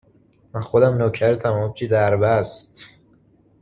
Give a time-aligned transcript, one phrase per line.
[0.53, 2.83] من خودم نوکرتم آبجی دربست